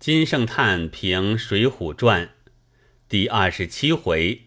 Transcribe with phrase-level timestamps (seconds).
[0.00, 2.26] 金圣叹评《水浒传》
[3.06, 4.44] 第二十七回：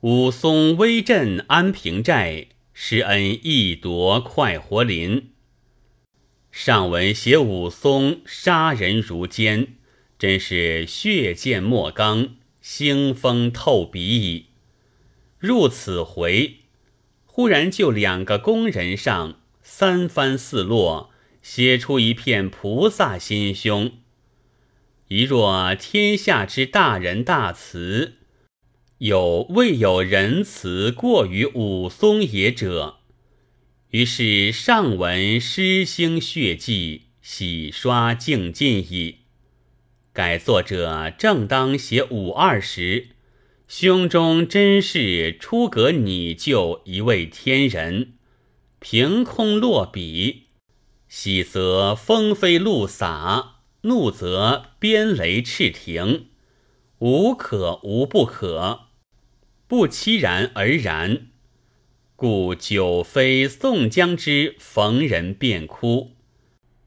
[0.00, 5.30] 武松威震安平寨，施恩义夺快活林。
[6.50, 9.76] 上文写武松杀人如奸，
[10.18, 12.30] 真是血溅墨刚，
[12.60, 14.46] 腥风透鼻矣。
[15.38, 16.56] 入此回，
[17.24, 23.92] 忽然就两个工人上三番四落，写出一片菩萨心胸。
[25.08, 28.14] 一若天下之大仁大慈，
[28.98, 32.96] 有未有仁慈过于武松也者？
[33.90, 39.18] 于是上文诗兴血迹，洗刷净尽矣。
[40.12, 43.10] 改作者正当写武二时，
[43.68, 48.14] 胸中真是出阁拟就一位天人，
[48.80, 50.46] 凭空落笔，
[51.06, 53.55] 喜则风飞露洒。
[53.86, 56.26] 怒则鞭雷叱停，
[56.98, 58.86] 无可无不可，
[59.68, 61.28] 不期然而然，
[62.16, 66.16] 故久非宋江之逢人便哭，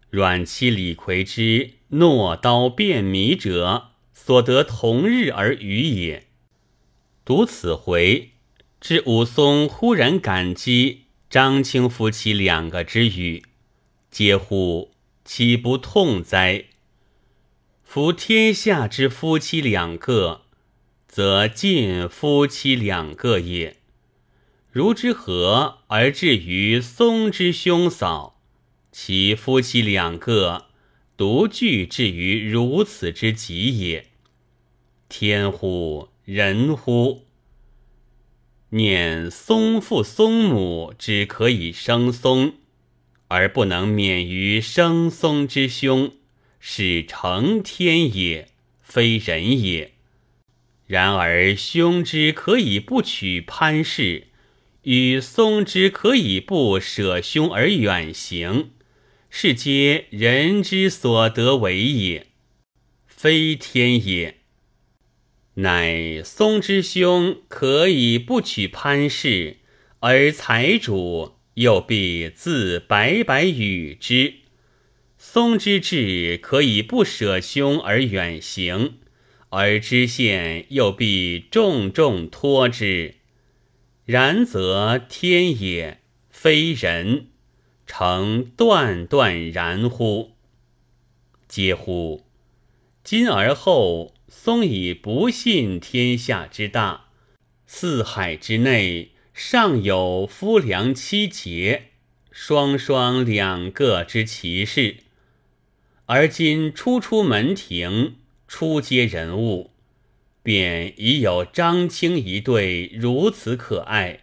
[0.09, 6.27] 阮妻李逵之诺刀便迷者，所得同日而语也。
[7.23, 8.31] 读此回，
[8.81, 13.45] 知武松忽然感激张青夫妻两个之语，
[14.11, 14.91] 嗟乎！
[15.23, 16.65] 岂不痛哉？
[17.91, 20.41] 夫天下之夫妻两个，
[21.07, 23.77] 则尽夫妻两个也。
[24.71, 28.39] 如之何而至于松之兄嫂，
[28.91, 30.67] 其夫妻两个
[31.17, 34.05] 独具至于如此之极也？
[35.09, 37.25] 天乎人乎！
[38.69, 42.53] 念松父松母只可以生松，
[43.29, 46.11] 而不能免于生松之凶。
[46.59, 48.49] 是成天也，
[48.81, 49.93] 非人也。
[50.87, 54.27] 然而兄之可以不取潘氏，
[54.83, 58.71] 与松之可以不舍兄而远行，
[59.29, 62.27] 是皆人之所得为也，
[63.07, 64.35] 非天也。
[65.55, 69.57] 乃松之兄可以不取潘氏，
[69.99, 74.35] 而财主又必自白白与之。
[75.21, 78.99] 松之志可以不舍兄而远行，
[79.49, 83.15] 而知县又必重重托之。
[84.05, 87.27] 然则天也，非人，
[87.85, 90.31] 诚断断然乎？
[91.49, 92.25] 嗟乎！
[93.03, 97.07] 今而后，松已不信天下之大，
[97.67, 101.89] 四海之内尚有夫良妻节，
[102.31, 104.95] 双双两个之奇事。
[106.11, 108.15] 而今初出门庭，
[108.47, 109.69] 初接人物，
[110.41, 114.21] 便已有张青一对如此可爱，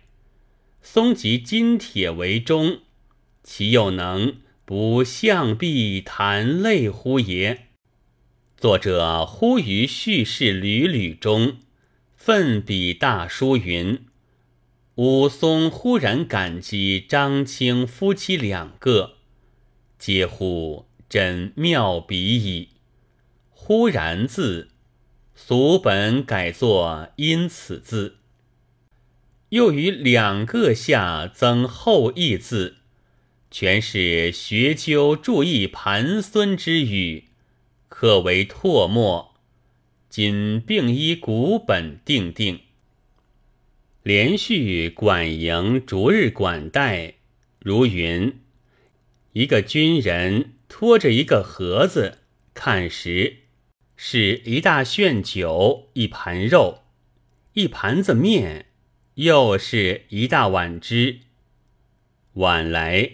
[0.82, 2.80] 松及金铁为中，
[3.44, 7.69] 其又能不向壁弹泪乎也？
[8.56, 11.58] 作者忽于叙事屡屡中，
[12.16, 14.00] 奋笔大书云：
[14.97, 19.18] 武松忽然感激张青夫妻两个，
[19.97, 20.86] 皆乎！
[21.08, 22.70] 真妙笔矣！
[23.50, 24.68] 忽然字，
[25.34, 28.16] 俗本改作因此字，
[29.50, 32.76] 又于两个下增后义字，
[33.50, 37.24] 全是学究注意盘孙之语，
[37.88, 39.34] 可为唾沫。
[40.08, 42.60] 今并依古本定定，
[44.02, 47.14] 连续管营逐日管待，
[47.60, 48.40] 如云：
[49.32, 50.55] 一个军人。
[50.69, 52.19] 拖着一个盒子，
[52.53, 53.38] 看时
[53.97, 56.82] 是一大炫酒，一盘肉，
[57.54, 58.66] 一盘子面，
[59.15, 61.21] 又是一大碗汁。
[62.34, 63.12] 晚来，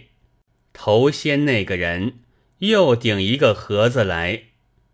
[0.73, 2.19] 头先那个人
[2.57, 4.43] 又顶一个盒子来，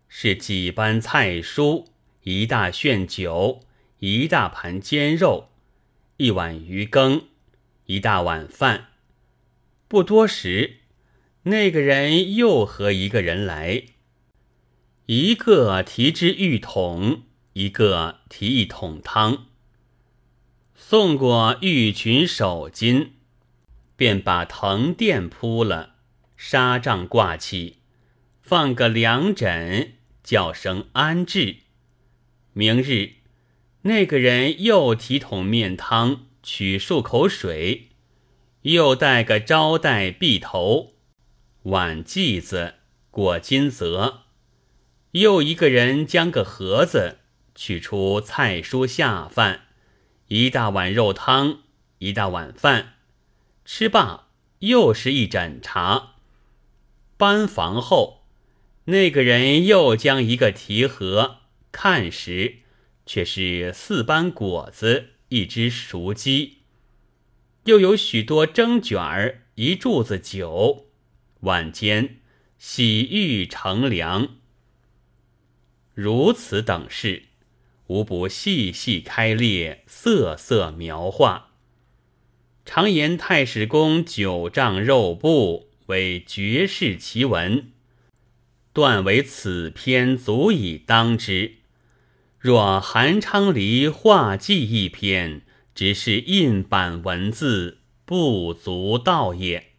[0.06, 1.86] 是几般菜蔬，
[2.22, 3.60] 一大炫酒，
[3.98, 5.48] 一大盘煎肉，
[6.18, 7.22] 一碗鱼羹，
[7.86, 8.88] 一大碗饭。
[9.88, 10.79] 不多时。
[11.44, 13.84] 那个人又和一个人来，
[15.06, 17.22] 一个提只浴桶，
[17.54, 19.46] 一个提一桶汤。
[20.74, 23.08] 送过玉裙手巾，
[23.96, 25.94] 便把藤垫铺了，
[26.36, 27.78] 纱帐挂起，
[28.42, 31.56] 放个凉枕，叫声安置。
[32.52, 33.12] 明日，
[33.82, 37.88] 那个人又提桶面汤，取漱口水，
[38.62, 40.96] 又带个招待碧头。
[41.64, 42.76] 挽髻子，
[43.10, 44.22] 裹金泽，
[45.10, 47.18] 又一个人将个盒子
[47.54, 49.66] 取出菜蔬下饭，
[50.28, 51.58] 一大碗肉汤，
[51.98, 52.94] 一大碗饭，
[53.66, 54.28] 吃罢
[54.60, 56.14] 又是一盏茶。
[57.18, 58.24] 搬房后，
[58.84, 61.40] 那个人又将一个提盒，
[61.70, 62.60] 看时
[63.04, 66.60] 却是四般果子，一只熟鸡，
[67.64, 70.86] 又有许多蒸卷儿，一柱子酒。
[71.40, 72.16] 晚间
[72.58, 74.36] 洗浴乘凉。
[75.94, 77.24] 如此等事，
[77.86, 81.52] 无不细细开列，色色描画。
[82.66, 87.72] 常言太史公九丈肉布为绝世奇文，
[88.72, 91.56] 断为此篇足以当之。
[92.38, 95.42] 若韩昌黎画记一篇，
[95.74, 99.69] 只是印版文字，不足道也。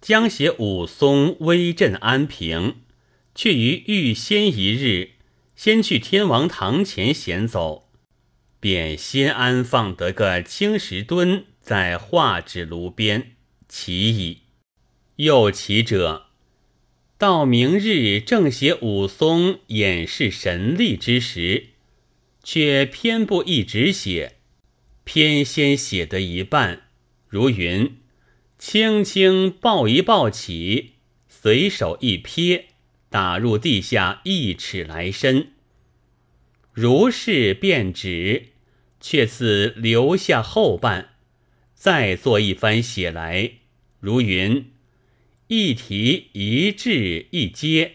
[0.00, 2.76] 将写武松威震安平。
[3.32, 5.12] 却于预先一日，
[5.54, 7.88] 先去天王堂前闲走，
[8.58, 13.36] 便先安放得个青石墩在画纸炉边，
[13.68, 14.38] 其矣。
[15.16, 16.26] 又其者，
[17.16, 21.68] 到明日正写武松演示神力之时，
[22.42, 24.38] 却偏不一直写，
[25.04, 26.88] 偏先写得一半，
[27.28, 27.99] 如云：
[28.60, 30.92] 轻轻抱一抱起，
[31.26, 32.66] 随手一撇。
[33.08, 35.52] 打入地下一尺来深，
[36.72, 38.50] 如是便止，
[39.00, 41.14] 却自留下后半，
[41.74, 43.54] 再做一番写来，
[43.98, 44.70] 如云：
[45.48, 47.94] 一提一掷一接，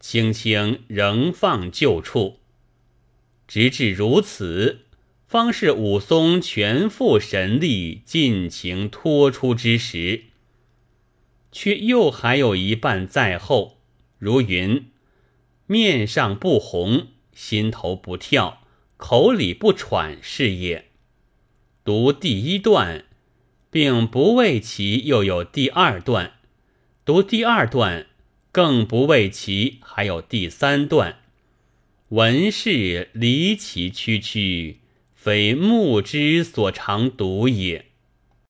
[0.00, 2.40] 轻轻仍放旧处，
[3.46, 4.83] 直至如此，
[5.34, 10.26] 方是武松全副神力尽情托出之时，
[11.50, 13.78] 却又还有一半在后。
[14.16, 14.92] 如云，
[15.66, 18.60] 面上不红，心头不跳，
[18.96, 20.84] 口里不喘，是也。
[21.84, 23.04] 读第一段，
[23.72, 26.34] 并不为其又有第二段；
[27.04, 28.06] 读第二段，
[28.52, 31.16] 更不为其还有第三段。
[32.10, 34.78] 文事离奇曲曲，
[35.24, 37.93] 非目之所长读也。